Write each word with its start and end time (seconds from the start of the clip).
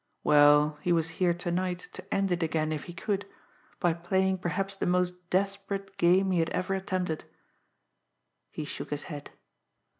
Well, 0.23 0.79
he 0.81 0.91
was 0.91 1.09
here 1.21 1.33
to 1.35 1.51
night 1.51 1.87
to 1.93 2.11
end 2.11 2.31
it 2.31 2.41
again 2.41 2.71
if 2.71 2.85
he 2.85 2.91
could 2.93 3.23
by 3.79 3.93
playing 3.93 4.39
perhaps 4.39 4.75
the 4.75 4.87
most 4.87 5.29
desperate 5.29 5.95
game 5.99 6.31
he 6.31 6.39
had 6.39 6.49
ever 6.49 6.73
attempted. 6.73 7.25
He 8.49 8.65
shook 8.65 8.89
his 8.89 9.03
head. 9.03 9.29